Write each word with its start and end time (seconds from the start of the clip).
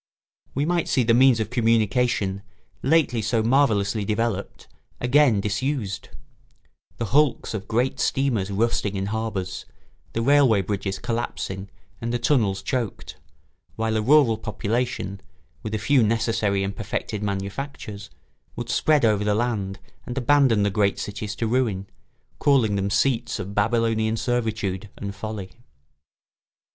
We 0.55 0.65
might 0.65 0.87
see 0.87 1.03
the 1.03 1.13
means 1.13 1.39
of 1.39 1.51
communication, 1.51 2.41
lately 2.81 3.21
so 3.21 3.43
marvellously 3.43 4.03
developed, 4.03 4.67
again 4.99 5.39
disused; 5.39 6.09
the 6.97 7.05
hulks 7.13 7.53
of 7.53 7.67
great 7.67 7.99
steamers 7.99 8.49
rusting 8.49 8.95
in 8.95 9.05
harbours, 9.13 9.67
the 10.13 10.23
railway 10.23 10.63
bridges 10.63 10.97
collapsing 10.97 11.69
and 12.01 12.11
the 12.11 12.17
tunnels 12.17 12.63
choked; 12.63 13.17
while 13.75 13.95
a 13.95 14.01
rural 14.01 14.39
population, 14.39 15.21
with 15.61 15.75
a 15.75 15.77
few 15.77 16.01
necessary 16.01 16.63
and 16.63 16.75
perfected 16.75 17.21
manufactures, 17.21 18.09
would 18.55 18.71
spread 18.71 19.05
over 19.05 19.23
the 19.23 19.35
land 19.35 19.77
and 20.07 20.17
abandon 20.17 20.63
the 20.63 20.71
great 20.71 20.97
cities 20.97 21.35
to 21.35 21.45
ruin, 21.45 21.85
calling 22.39 22.75
them 22.75 22.89
seats 22.89 23.37
of 23.37 23.53
Babylonian 23.53 24.17
servitude 24.17 24.89
and 24.97 25.13
folly. 25.13 25.51